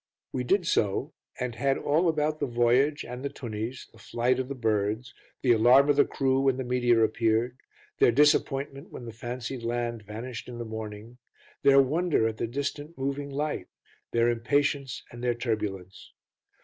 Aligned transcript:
We 0.33 0.43
did 0.43 0.65
so 0.65 1.13
and 1.39 1.53
had 1.53 1.77
all 1.77 2.09
about 2.09 2.39
the 2.39 2.47
voyage 2.47 3.05
and 3.05 3.23
the 3.23 3.29
tunnies, 3.29 3.87
the 3.91 3.99
flight 3.99 4.39
of 4.39 4.47
the 4.47 4.55
birds, 4.55 5.13
the 5.43 5.51
alarm 5.51 5.89
of 5.91 5.95
the 5.95 6.05
crew 6.05 6.39
when 6.41 6.57
the 6.57 6.63
meteor 6.63 7.03
appeared, 7.03 7.59
their 7.99 8.11
disappointment 8.11 8.91
when 8.91 9.05
the 9.05 9.13
fancied 9.13 9.61
land 9.61 10.01
vanished 10.01 10.47
in 10.47 10.57
the 10.57 10.65
morning, 10.65 11.19
their 11.61 11.83
wonder 11.83 12.27
at 12.27 12.37
the 12.37 12.47
distant 12.47 12.97
moving 12.97 13.29
light, 13.29 13.67
their 14.11 14.27
impatience 14.27 15.03
and 15.11 15.23
their 15.23 15.35
turbulence. 15.35 16.11